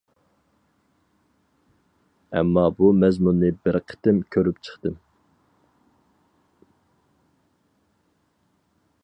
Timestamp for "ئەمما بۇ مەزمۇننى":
2.39-3.51